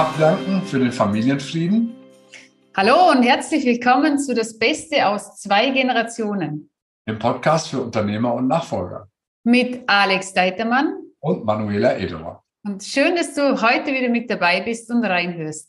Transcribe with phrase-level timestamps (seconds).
[0.00, 1.94] Abdanken für den Familienfrieden.
[2.74, 6.70] Hallo und herzlich willkommen zu Das Beste aus zwei Generationen.
[7.06, 9.10] Dem Podcast für Unternehmer und Nachfolger.
[9.44, 12.42] Mit Alex Deitermann und Manuela Ederer.
[12.64, 15.68] Und schön, dass du heute wieder mit dabei bist und reinhörst.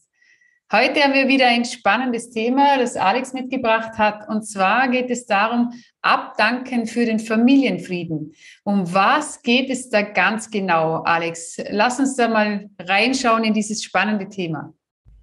[0.74, 4.30] Heute haben wir wieder ein spannendes Thema, das Alex mitgebracht hat.
[4.30, 8.32] Und zwar geht es darum, Abdanken für den Familienfrieden.
[8.64, 11.58] Um was geht es da ganz genau, Alex?
[11.72, 14.74] Lass uns da mal reinschauen in dieses spannende Thema.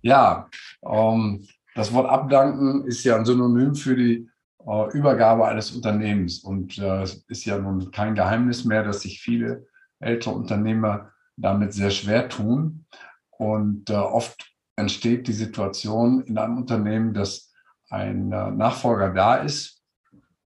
[0.02, 0.50] Ja,
[0.84, 4.28] ähm, das Wort Abdanken ist ja ein Synonym für die
[4.66, 6.40] äh, Übergabe eines Unternehmens.
[6.40, 9.66] Und äh, es ist ja nun kein Geheimnis mehr, dass sich viele
[9.98, 12.84] ältere Unternehmer damit sehr schwer tun.
[13.30, 17.52] Und äh, oft entsteht die Situation in einem Unternehmen, dass
[17.90, 19.82] ein äh, Nachfolger da ist,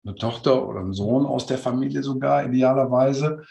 [0.05, 3.45] eine Tochter oder ein Sohn aus der Familie sogar idealerweise,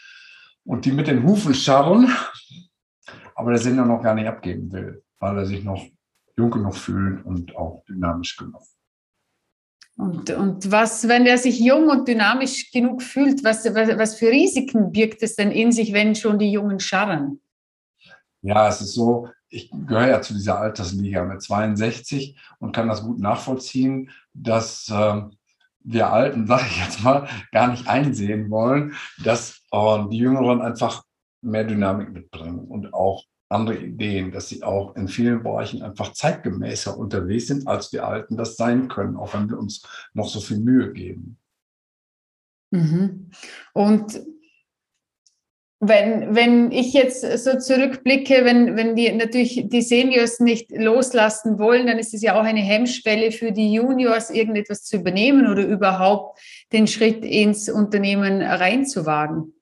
[0.64, 2.10] und die mit den Hufen scharren,
[3.34, 5.82] aber der Sender noch gar nicht abgeben will, weil er sich noch
[6.36, 8.62] jung genug fühlt und auch dynamisch genug.
[9.96, 14.28] Und, und was, wenn er sich jung und dynamisch genug fühlt, was, was, was für
[14.28, 17.40] Risiken birgt es denn in sich, wenn schon die Jungen scharren?
[18.42, 23.02] Ja, es ist so, ich gehöre ja zu dieser Altersliga mit 62 und kann das
[23.02, 25.22] gut nachvollziehen, dass äh,
[25.80, 31.04] wir Alten, sage ich jetzt mal, gar nicht einsehen wollen, dass äh, die Jüngeren einfach
[31.42, 36.98] mehr Dynamik mitbringen und auch andere Ideen, dass sie auch in vielen Bereichen einfach zeitgemäßer
[36.98, 40.58] unterwegs sind, als wir Alten das sein können, auch wenn wir uns noch so viel
[40.58, 41.38] Mühe geben.
[42.72, 43.30] Mhm.
[43.72, 44.20] Und
[45.78, 51.86] wenn, wenn ich jetzt so zurückblicke, wenn, wenn die natürlich die Seniors nicht loslassen wollen,
[51.86, 56.40] dann ist es ja auch eine Hemmschwelle für die Juniors, irgendetwas zu übernehmen oder überhaupt
[56.72, 59.52] den Schritt ins Unternehmen reinzuwagen.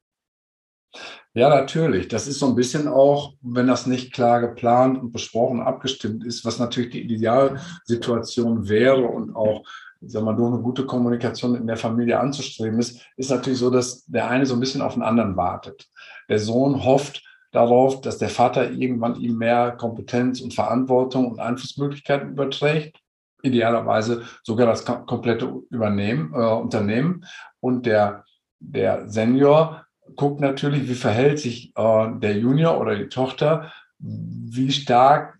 [1.36, 2.06] Ja, natürlich.
[2.06, 6.44] Das ist so ein bisschen auch, wenn das nicht klar geplant und besprochen, abgestimmt ist,
[6.44, 9.64] was natürlich die Idealsituation wäre und auch
[10.06, 14.04] sag mal, durch eine gute Kommunikation in der Familie anzustreben ist, ist natürlich so, dass
[14.06, 15.88] der eine so ein bisschen auf den anderen wartet.
[16.28, 17.22] Der Sohn hofft
[17.54, 22.98] darauf, dass der Vater irgendwann ihm mehr Kompetenz und Verantwortung und Einflussmöglichkeiten überträgt.
[23.42, 27.24] Idealerweise sogar das komplette Übernehmen, äh, Unternehmen.
[27.60, 28.24] Und der,
[28.58, 29.86] der Senior
[30.16, 35.38] guckt natürlich, wie verhält sich äh, der Junior oder die Tochter, wie stark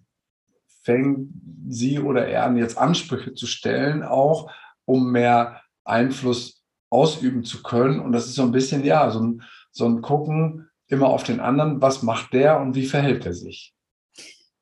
[0.83, 1.31] fängt
[1.69, 4.51] sie oder er an, jetzt Ansprüche zu stellen, auch
[4.85, 8.01] um mehr Einfluss ausüben zu können.
[8.01, 11.41] Und das ist so ein bisschen, ja, so ein, so ein Gucken immer auf den
[11.41, 13.75] anderen, was macht der und wie verhält er sich.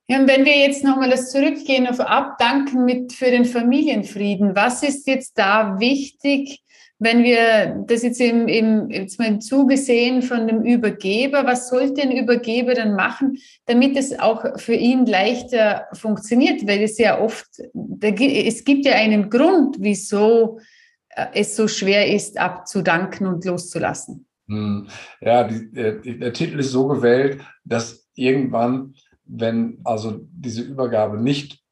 [0.08, 4.82] Ja, und wenn wir jetzt nochmal das zurückgehen auf Abdanken mit für den Familienfrieden, was
[4.82, 6.62] ist jetzt da wichtig,
[6.98, 11.68] wenn wir das jetzt im, im, jetzt mal im Zuge sehen von dem Übergeber, was
[11.68, 16.66] sollte ein Übergeber dann machen, damit es auch für ihn leichter funktioniert?
[16.66, 17.48] Weil es ja oft,
[18.12, 20.60] es gibt ja einen Grund, wieso
[21.08, 24.26] äh, es so schwer ist, abzudanken und loszulassen.
[24.52, 24.88] Hm.
[25.20, 31.62] Ja, die, äh, der Titel ist so gewählt, dass irgendwann, wenn also diese Übergabe nicht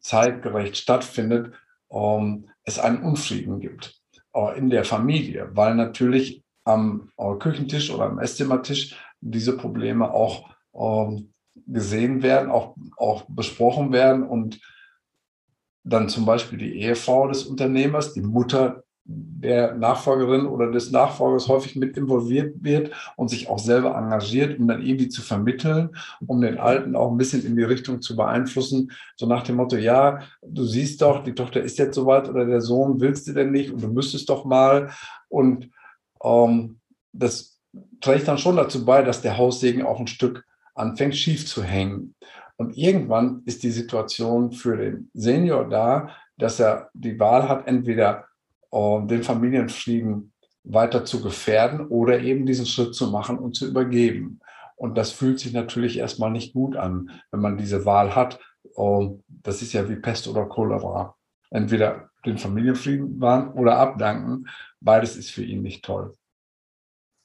[0.00, 1.52] zeitgerecht stattfindet,
[1.88, 4.00] um, ähm, es einen Unfrieden gibt
[4.56, 11.34] in der Familie, weil natürlich am äh, Küchentisch oder am Esszimmertisch diese Probleme auch ähm,
[11.66, 14.60] gesehen werden, auch, auch besprochen werden und
[15.84, 21.74] dann zum Beispiel die Ehefrau des Unternehmers, die Mutter der Nachfolgerin oder des Nachfolgers häufig
[21.74, 25.90] mit involviert wird und sich auch selber engagiert, um dann irgendwie zu vermitteln,
[26.26, 28.92] um den Alten auch ein bisschen in die Richtung zu beeinflussen.
[29.16, 32.60] So nach dem Motto, ja, du siehst doch, die Tochter ist jetzt soweit oder der
[32.60, 34.90] Sohn willst du denn nicht und du müsstest doch mal.
[35.28, 35.70] Und
[36.22, 36.78] ähm,
[37.12, 37.58] das
[38.00, 42.14] trägt dann schon dazu bei, dass der Haussegen auch ein Stück anfängt schief zu hängen.
[42.56, 48.26] Und irgendwann ist die Situation für den Senior da, dass er die Wahl hat, entweder
[48.72, 50.32] um den Familienfrieden
[50.64, 54.40] weiter zu gefährden oder eben diesen Schritt zu machen und zu übergeben.
[54.76, 58.40] Und das fühlt sich natürlich erstmal nicht gut an, wenn man diese Wahl hat.
[59.28, 61.14] Das ist ja wie Pest oder Cholera.
[61.50, 64.46] Entweder den Familienfrieden wahren oder abdanken.
[64.80, 66.14] Beides ist für ihn nicht toll.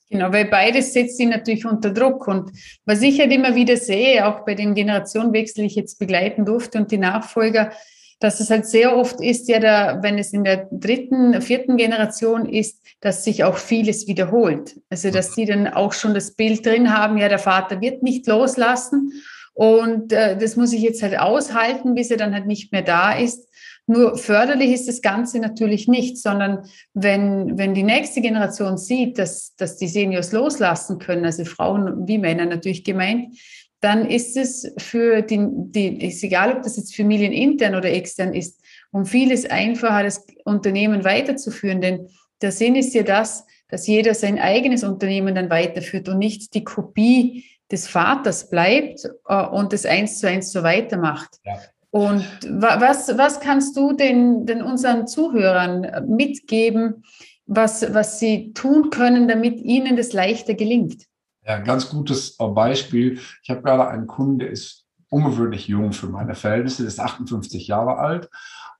[0.09, 2.27] Genau, weil beides setzt ihn natürlich unter Druck.
[2.27, 2.51] Und
[2.85, 6.77] was ich halt immer wieder sehe, auch bei den Generationenwechsel, die ich jetzt begleiten durfte
[6.77, 7.71] und die Nachfolger,
[8.19, 12.48] dass es halt sehr oft ist, ja, da, wenn es in der dritten, vierten Generation
[12.48, 14.80] ist, dass sich auch vieles wiederholt.
[14.90, 18.25] Also, dass die dann auch schon das Bild drin haben, ja, der Vater wird nicht
[18.28, 19.12] loslassen
[19.54, 23.14] und äh, das muss ich jetzt halt aushalten, bis er dann halt nicht mehr da
[23.14, 23.48] ist.
[23.88, 29.56] Nur förderlich ist das Ganze natürlich nicht, sondern wenn, wenn die nächste Generation sieht, dass,
[29.56, 33.36] dass die Seniors loslassen können, also Frauen wie Männer natürlich gemeint,
[33.79, 38.59] dann ist es für die, die, ist egal, ob das jetzt familienintern oder extern ist,
[38.91, 41.81] um vieles einfacher, das Unternehmen weiterzuführen.
[41.81, 42.07] Denn
[42.41, 46.63] der Sinn ist ja das, dass jeder sein eigenes Unternehmen dann weiterführt und nicht die
[46.63, 51.39] Kopie des Vaters bleibt äh, und das eins zu eins so weitermacht.
[51.44, 51.59] Ja.
[51.89, 57.03] Und was, was kannst du den, den unseren Zuhörern mitgeben,
[57.45, 61.06] was, was sie tun können, damit ihnen das leichter gelingt?
[61.47, 63.19] Ja, ganz gutes Beispiel.
[63.41, 67.97] Ich habe gerade einen Kunden, der ist ungewöhnlich jung für meine Verhältnisse, ist 58 Jahre
[67.99, 68.29] alt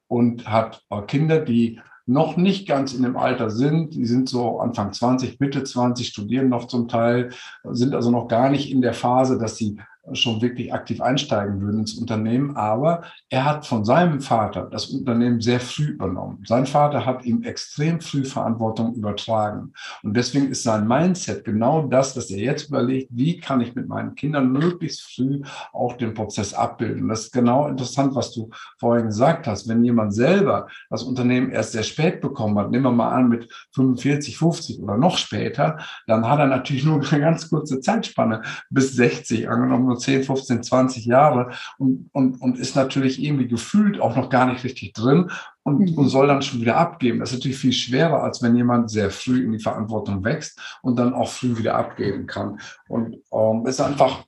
[0.08, 3.94] und hat Kinder, die noch nicht ganz in dem Alter sind.
[3.94, 7.32] Die sind so Anfang 20, Mitte 20, studieren noch zum Teil,
[7.64, 9.80] sind also noch gar nicht in der Phase, dass sie
[10.14, 12.56] schon wirklich aktiv einsteigen würden ins Unternehmen.
[12.56, 16.44] Aber er hat von seinem Vater das Unternehmen sehr früh übernommen.
[16.46, 19.74] Sein Vater hat ihm extrem früh Verantwortung übertragen.
[20.04, 23.88] Und deswegen ist sein Mindset genau das, dass er jetzt überlegt, wie kann ich mit
[23.88, 25.42] meinen Kindern möglichst früh
[25.74, 27.08] auch den Prozess abbilden.
[27.08, 29.68] Das ist genau interessant, was du vorhin gesagt hast.
[29.68, 33.52] Wenn jemand selber das Unternehmen erst sehr spät bekommen hat, nehmen wir mal an mit
[33.74, 38.94] 45, 50 oder noch später, dann hat er natürlich nur eine ganz kurze Zeitspanne bis
[38.96, 44.30] 60 angenommen 10, 15, 20 Jahre und, und, und ist natürlich irgendwie gefühlt auch noch
[44.30, 45.32] gar nicht richtig drin
[45.64, 45.98] und, mhm.
[45.98, 47.20] und soll dann schon wieder abgeben.
[47.20, 50.98] Das ist natürlich viel schwerer, als wenn jemand sehr früh in die Verantwortung wächst und
[50.98, 52.60] dann auch früh wieder abgeben kann.
[52.88, 54.26] Und ähm, ist einfach,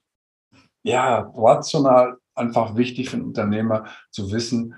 [0.83, 4.75] ja, rational einfach wichtig für einen Unternehmer zu wissen,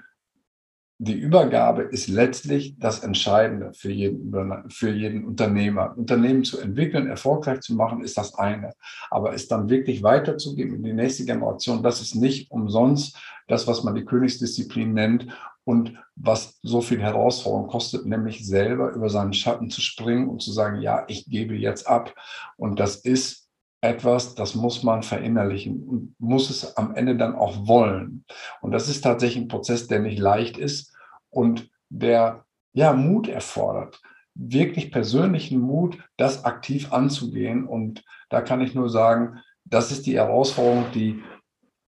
[1.04, 5.98] die Übergabe ist letztlich das Entscheidende für jeden, für jeden Unternehmer.
[5.98, 8.74] Unternehmen zu entwickeln, erfolgreich zu machen, ist das eine.
[9.10, 13.18] Aber es dann wirklich weiterzugeben in die nächste Generation, das ist nicht umsonst
[13.48, 15.26] das, was man die Königsdisziplin nennt
[15.64, 20.52] und was so viel Herausforderung kostet, nämlich selber über seinen Schatten zu springen und zu
[20.52, 22.14] sagen, ja, ich gebe jetzt ab.
[22.58, 23.41] Und das ist
[23.82, 28.26] etwas, das muss man verinnerlichen und muss es am Ende dann auch wollen.
[28.62, 30.96] Und das ist tatsächlich ein Prozess, der nicht leicht ist,
[31.32, 34.02] und der ja Mut erfordert,
[34.36, 37.66] wirklich persönlichen Mut, das aktiv anzugehen.
[37.66, 41.22] Und da kann ich nur sagen, das ist die Herausforderung, die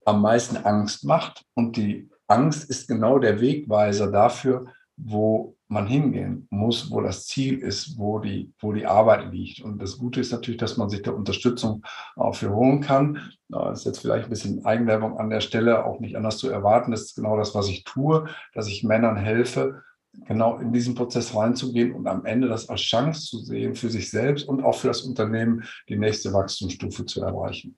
[0.06, 1.46] am meisten Angst macht.
[1.54, 4.66] Und die Angst ist genau der Wegweiser dafür,
[4.98, 9.62] wo man hingehen muss, wo das Ziel ist, wo die, wo die Arbeit liegt.
[9.62, 11.84] Und das Gute ist natürlich, dass man sich da Unterstützung
[12.16, 13.32] auch für holen kann.
[13.50, 16.92] Das ist jetzt vielleicht ein bisschen Eigenwerbung an der Stelle, auch nicht anders zu erwarten.
[16.92, 19.82] Das ist genau das, was ich tue, dass ich Männern helfe,
[20.28, 24.10] genau in diesen Prozess reinzugehen und am Ende das als Chance zu sehen für sich
[24.10, 27.78] selbst und auch für das Unternehmen, die nächste Wachstumsstufe zu erreichen.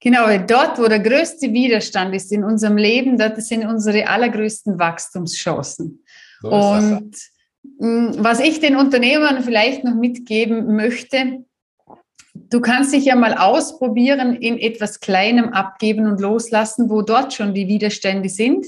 [0.00, 6.04] Genau, dort, wo der größte Widerstand ist in unserem Leben, dort sind unsere allergrößten Wachstumschancen.
[6.40, 7.12] So Und
[7.78, 11.44] mm, was ich den Unternehmern vielleicht noch mitgeben möchte,
[12.34, 17.54] du kannst dich ja mal ausprobieren, in etwas Kleinem abgeben und loslassen, wo dort schon
[17.54, 18.66] die Widerstände sind.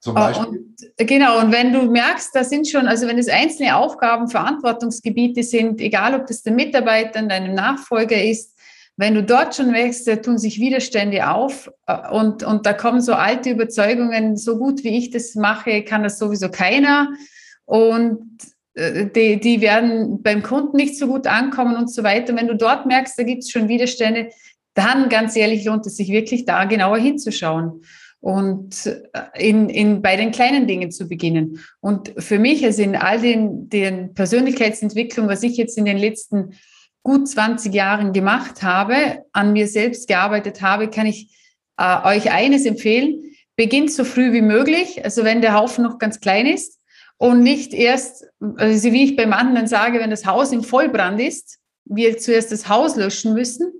[0.00, 0.46] Zum Beispiel.
[0.46, 5.42] Und, genau, und wenn du merkst, da sind schon, also wenn es einzelne Aufgaben, Verantwortungsgebiete
[5.42, 8.55] sind, egal ob das den Mitarbeitern, deinem Nachfolger ist,
[8.96, 13.00] wenn du dort schon wächst, da tun sich Widerstände auf äh, und, und da kommen
[13.00, 17.08] so alte Überzeugungen, so gut wie ich das mache, kann das sowieso keiner.
[17.64, 18.38] Und
[18.74, 22.34] äh, die, die werden beim Kunden nicht so gut ankommen und so weiter.
[22.36, 24.30] Wenn du dort merkst, da gibt es schon Widerstände,
[24.74, 27.82] dann ganz ehrlich lohnt es sich wirklich da genauer hinzuschauen
[28.20, 31.60] und äh, in, in, bei den kleinen Dingen zu beginnen.
[31.80, 36.54] Und für mich, also in all den, den Persönlichkeitsentwicklung, was ich jetzt in den letzten
[37.06, 41.32] gut 20 Jahren gemacht habe, an mir selbst gearbeitet habe, kann ich
[41.78, 43.22] äh, euch eines empfehlen.
[43.54, 46.80] Beginnt so früh wie möglich, also wenn der Haufen noch ganz klein ist
[47.16, 48.24] und nicht erst,
[48.56, 52.68] also wie ich beim anderen sage, wenn das Haus im Vollbrand ist, wir zuerst das
[52.68, 53.72] Haus löschen müssen,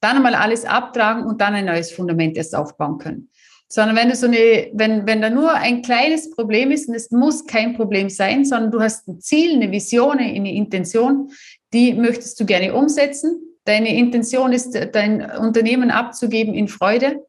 [0.00, 3.30] dann einmal alles abtragen und dann ein neues Fundament erst aufbauen können.
[3.68, 7.10] Sondern wenn du so eine, wenn, wenn da nur ein kleines Problem ist, und es
[7.10, 11.30] muss kein Problem sein, sondern du hast ein Ziel, eine Vision, eine Intention,
[11.72, 13.40] die möchtest du gerne umsetzen.
[13.64, 17.24] Deine Intention ist, dein Unternehmen abzugeben in Freude.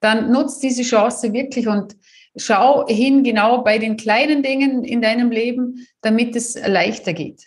[0.00, 1.96] Dann nutzt diese Chance wirklich und
[2.36, 7.44] schau hin genau bei den kleinen Dingen in deinem Leben, damit es leichter geht.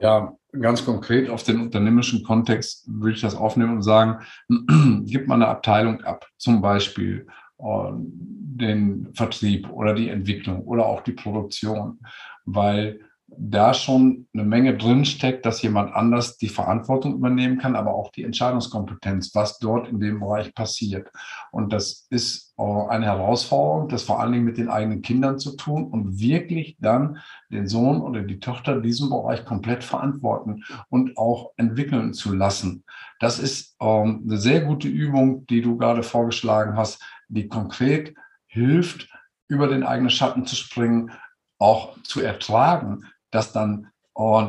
[0.00, 4.24] Ja, ganz konkret auf den unternehmerischen Kontext würde ich das aufnehmen und sagen,
[5.04, 7.26] gib mal eine Abteilung ab, zum Beispiel
[7.58, 12.00] äh, den Vertrieb oder die Entwicklung oder auch die Produktion,
[12.44, 18.12] weil da schon eine Menge drinsteckt, dass jemand anders die Verantwortung übernehmen kann, aber auch
[18.12, 21.10] die Entscheidungskompetenz, was dort in dem Bereich passiert.
[21.50, 25.88] Und das ist eine Herausforderung, das vor allen Dingen mit den eigenen Kindern zu tun
[25.88, 27.18] und wirklich dann
[27.50, 32.84] den Sohn oder die Tochter diesen Bereich komplett verantworten und auch entwickeln zu lassen.
[33.18, 38.14] Das ist ähm, eine sehr gute Übung, die du gerade vorgeschlagen hast, die konkret
[38.46, 39.08] hilft,
[39.48, 41.10] über den eigenen Schatten zu springen,
[41.58, 43.88] auch zu ertragen, dass dann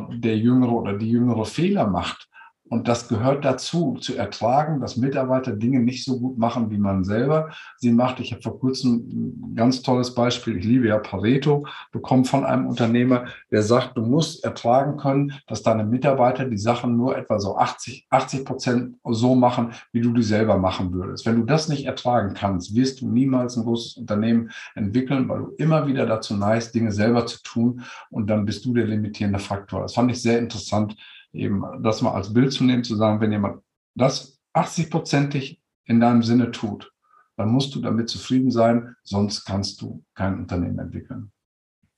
[0.10, 2.30] der Jüngere oder die Jüngere Fehler macht
[2.70, 7.04] und das gehört dazu, zu ertragen, dass Mitarbeiter Dinge nicht so gut machen, wie man
[7.04, 8.20] selber sie macht.
[8.20, 10.58] Ich habe vor kurzem ein ganz tolles Beispiel.
[10.58, 15.64] Ich liebe ja Pareto, bekommen von einem Unternehmer, der sagt, du musst ertragen können, dass
[15.64, 20.24] deine Mitarbeiter die Sachen nur etwa so 80, 80 Prozent so machen, wie du die
[20.24, 21.26] selber machen würdest.
[21.26, 25.48] Wenn du das nicht ertragen kannst, wirst du niemals ein großes Unternehmen entwickeln, weil du
[25.58, 29.82] immer wieder dazu neigst, Dinge selber zu tun und dann bist du der limitierende Faktor.
[29.84, 30.96] Das fand ich sehr interessant
[31.38, 33.62] eben das mal als Bild zu nehmen, zu sagen, wenn jemand
[33.96, 36.92] das 80-prozentig in deinem Sinne tut,
[37.36, 41.32] dann musst du damit zufrieden sein, sonst kannst du kein Unternehmen entwickeln.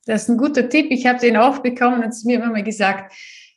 [0.06, 0.88] Das ist ein guter Tipp.
[0.90, 3.14] Ich habe den auch bekommen und es mir immer mal gesagt,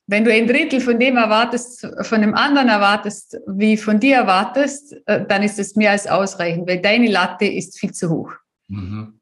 [0.07, 4.95] wenn du ein Drittel von dem erwartest, von dem anderen erwartest, wie von dir erwartest,
[5.05, 8.31] äh, dann ist es mehr als ausreichend, weil deine Latte ist viel zu hoch.
[8.67, 9.19] Mhm.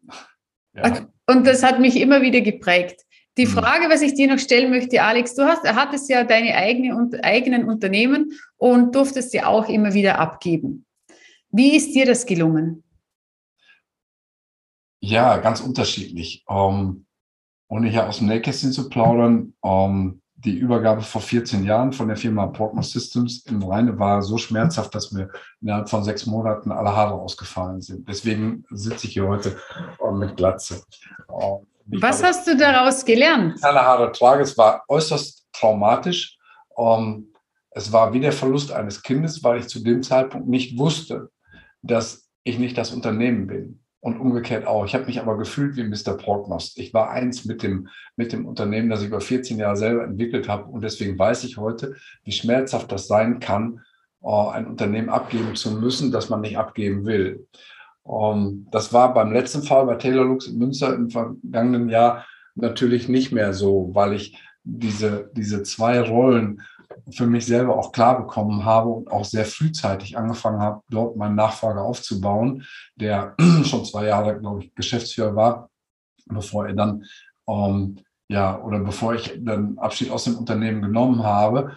[0.73, 1.07] Ja.
[1.27, 3.01] Und das hat mich immer wieder geprägt.
[3.37, 3.51] Die mhm.
[3.51, 7.23] Frage, was ich dir noch stellen möchte, Alex, du hast, hattest ja deine eigene, und,
[7.23, 10.85] eigenen Unternehmen und durftest sie auch immer wieder abgeben.
[11.49, 12.83] Wie ist dir das gelungen?
[15.01, 16.43] Ja, ganz unterschiedlich.
[16.47, 17.05] Um,
[17.67, 22.17] ohne hier aus dem Nähkästchen zu plaudern, um, die Übergabe vor 14 Jahren von der
[22.17, 25.29] Firma Portman Systems in Rheine war so schmerzhaft, dass mir
[25.61, 28.07] innerhalb von sechs Monaten alle Haare ausgefallen sind.
[28.09, 29.57] Deswegen sitze ich hier heute
[29.99, 30.81] um, mit Glatze.
[31.99, 33.61] Was hast du daraus gelernt?
[33.61, 34.43] Keine harte Trage.
[34.43, 36.37] Es war äußerst traumatisch.
[36.69, 37.33] Um,
[37.71, 41.29] es war wie der Verlust eines Kindes, weil ich zu dem Zeitpunkt nicht wusste,
[41.81, 43.77] dass ich nicht das Unternehmen bin.
[44.03, 44.83] Und umgekehrt auch.
[44.85, 46.17] Ich habe mich aber gefühlt wie Mr.
[46.17, 46.79] Prognost.
[46.79, 50.49] Ich war eins mit dem, mit dem Unternehmen, das ich über 14 Jahre selber entwickelt
[50.49, 50.65] habe.
[50.65, 53.81] Und deswegen weiß ich heute, wie schmerzhaft das sein kann,
[54.23, 57.47] uh, ein Unternehmen abgeben zu müssen, das man nicht abgeben will.
[58.03, 62.25] Um, ähm, das war beim letzten Fall bei Taylor Lux in Münster im vergangenen Jahr
[62.55, 66.61] natürlich nicht mehr so, weil ich diese, diese zwei Rollen
[67.11, 71.35] für mich selber auch klar bekommen habe und auch sehr frühzeitig angefangen habe, dort meinen
[71.35, 72.65] Nachfolger aufzubauen,
[72.95, 75.69] der schon zwei Jahre, glaube ich, Geschäftsführer war,
[76.25, 77.03] bevor er dann,
[77.47, 81.75] ähm, ja, oder bevor ich dann Abschied aus dem Unternehmen genommen habe.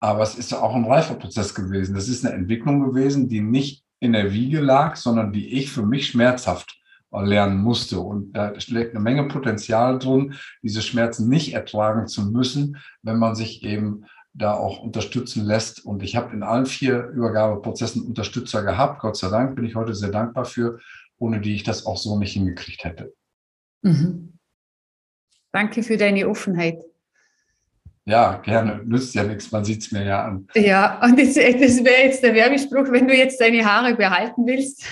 [0.00, 1.94] Aber es ist ja auch ein reifer Prozess gewesen.
[1.94, 5.84] Das ist eine Entwicklung gewesen, die nicht in der Wiege lag, sondern die ich für
[5.84, 6.80] mich schmerzhaft
[7.12, 8.00] lernen musste.
[8.00, 13.34] Und da steckt eine Menge Potenzial drin, diese Schmerzen nicht ertragen zu müssen, wenn man
[13.34, 15.84] sich eben da auch unterstützen lässt.
[15.84, 19.00] Und ich habe in allen vier Übergabeprozessen Unterstützer gehabt.
[19.00, 20.78] Gott sei Dank bin ich heute sehr dankbar für,
[21.18, 23.12] ohne die ich das auch so nicht hingekriegt hätte.
[23.82, 24.38] Mhm.
[25.52, 26.84] Danke für deine Offenheit.
[28.06, 28.80] Ja, gerne.
[28.84, 30.48] Nützt ja nichts, man sieht es mir ja an.
[30.54, 34.84] Ja, und das, das wäre jetzt der Werbespruch, wenn du jetzt deine Haare behalten willst.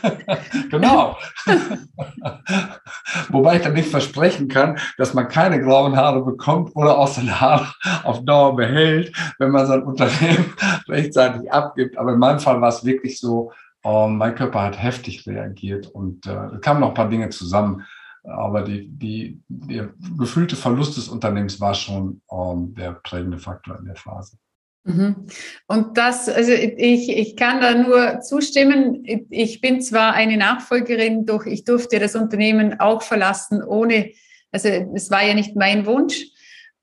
[0.70, 1.18] genau.
[3.28, 7.40] Wobei ich dann nicht versprechen kann, dass man keine grauen Haare bekommt oder auch seine
[7.40, 7.72] Haare
[8.04, 10.54] auf Dauer behält, wenn man sein Unternehmen
[10.88, 11.98] rechtzeitig abgibt.
[11.98, 13.52] Aber in meinem Fall war es wirklich so,
[13.84, 17.86] ähm, mein Körper hat heftig reagiert und äh, kamen noch ein paar Dinge zusammen
[18.24, 23.86] aber die, die, der gefühlte Verlust des Unternehmens war schon ähm, der prägende Faktor in
[23.86, 24.36] der Phase.
[24.84, 25.26] Mhm.
[25.66, 29.04] Und das, also ich, ich kann da nur zustimmen.
[29.28, 34.10] Ich bin zwar eine Nachfolgerin, doch ich durfte das Unternehmen auch verlassen, ohne,
[34.52, 36.26] also es war ja nicht mein Wunsch.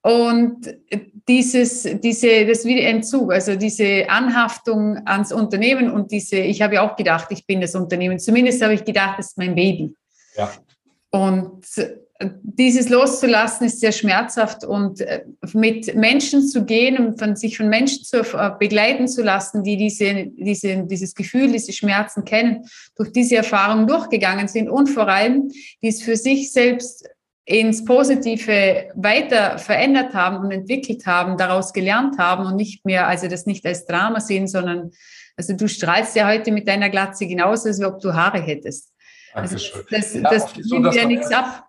[0.01, 0.73] Und
[1.27, 6.95] dieses, diese, das Wiederentzug, also diese Anhaftung ans Unternehmen und diese, ich habe ja auch
[6.95, 8.19] gedacht, ich bin das Unternehmen.
[8.19, 9.93] Zumindest habe ich gedacht, das ist mein Baby.
[10.37, 10.49] Ja.
[11.09, 11.65] Und
[12.41, 15.23] dieses loszulassen ist sehr schmerzhaft und äh,
[15.53, 19.77] mit Menschen zu gehen und von sich von Menschen zu äh, begleiten zu lassen, die
[19.77, 25.49] diese, diese, dieses Gefühl, diese Schmerzen kennen, durch diese Erfahrung durchgegangen sind und vor allem,
[25.83, 27.07] die es für sich selbst
[27.45, 33.27] ins Positive weiter verändert haben und entwickelt haben, daraus gelernt haben und nicht mehr, also
[33.27, 34.91] das nicht als Drama sehen, sondern,
[35.37, 38.91] also du strahlst ja heute mit deiner Glatze genauso, als ob du Haare hättest.
[39.37, 39.81] Dankeschön.
[39.81, 41.67] Also das, ja, das so, nimmt ja nichts ab.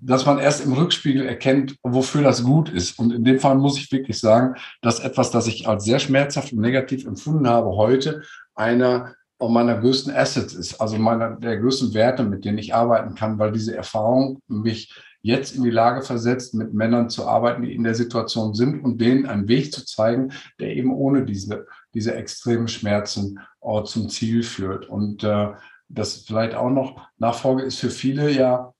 [0.00, 2.98] Dass man erst im Rückspiegel erkennt, wofür das gut ist.
[2.98, 6.52] Und in dem Fall muss ich wirklich sagen, dass etwas, das ich als sehr schmerzhaft
[6.52, 8.22] und negativ empfunden habe, heute
[8.54, 13.40] einer meiner größten Assets ist, also meiner der größten Werte, mit denen ich arbeiten kann,
[13.40, 17.84] weil diese Erfahrung mich jetzt in die Lage versetzt, mit Männern zu arbeiten, die in
[17.84, 22.68] der Situation sind und denen einen Weg zu zeigen, der eben ohne diese, diese extremen
[22.68, 24.88] Schmerzen auch zum Ziel führt.
[24.88, 25.48] Und äh,
[25.92, 28.72] das vielleicht auch noch, Nachfolge ist für viele ja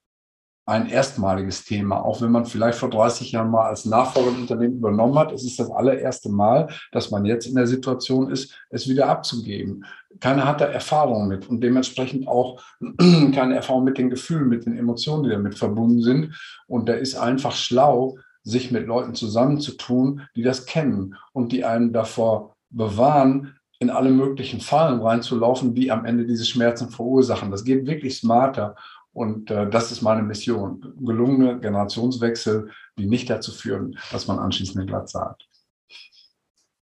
[0.65, 4.77] ein erstmaliges Thema, auch wenn man vielleicht vor 30 Jahren mal als Nachfolger ein Unternehmen
[4.77, 5.33] übernommen hat.
[5.33, 9.85] Es ist das allererste Mal, dass man jetzt in der Situation ist, es wieder abzugeben.
[10.21, 12.63] Keiner hat da Erfahrung mit und dementsprechend auch
[13.35, 16.35] keine Erfahrung mit den Gefühlen, mit den Emotionen, die damit verbunden sind.
[16.69, 21.93] Und da ist einfach schlau, sich mit Leuten zusammenzutun, die das kennen und die einen
[21.93, 27.51] davor bewahren, in alle möglichen Fallen reinzulaufen, die am Ende diese Schmerzen verursachen.
[27.51, 28.77] Das geht wirklich smarter.
[29.13, 30.95] Und äh, das ist meine Mission.
[31.01, 35.43] Gelungene Generationswechsel, die nicht dazu führen, dass man anschließend eine Glatze hat.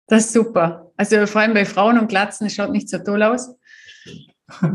[0.08, 0.92] Das ist super.
[0.96, 3.54] Also vor allem bei Frauen und Glatzen, es schaut nicht so toll aus.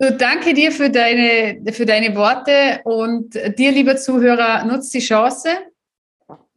[0.00, 5.48] So, danke dir für deine, für deine Worte und dir, lieber Zuhörer, nutzt die Chance,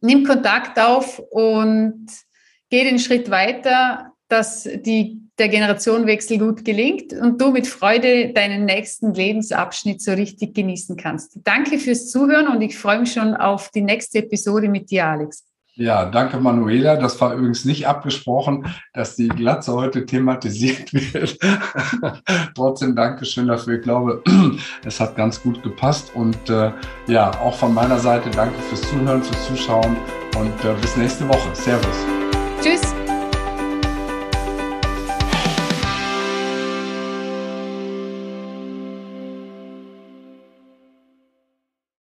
[0.00, 2.06] nimm Kontakt auf und
[2.72, 8.64] geh den Schritt weiter, dass die der Generationenwechsel gut gelingt und du mit Freude deinen
[8.64, 11.38] nächsten Lebensabschnitt so richtig genießen kannst.
[11.44, 15.44] Danke fürs Zuhören und ich freue mich schon auf die nächste Episode mit dir, Alex.
[15.74, 16.96] Ja, danke Manuela.
[16.96, 21.38] Das war übrigens nicht abgesprochen, dass die Glatze heute thematisiert wird.
[22.54, 23.76] Trotzdem Dankeschön dafür.
[23.76, 24.22] Ich glaube,
[24.84, 26.14] es hat ganz gut gepasst.
[26.14, 26.72] Und äh,
[27.06, 29.96] ja, auch von meiner Seite danke fürs Zuhören, fürs Zuschauen
[30.38, 31.54] und äh, bis nächste Woche.
[31.54, 32.21] Servus.
[32.62, 33.01] Tschüss.